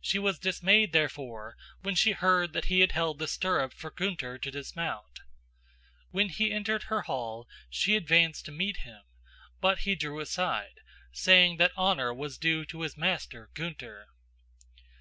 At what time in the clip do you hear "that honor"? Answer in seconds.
11.56-12.14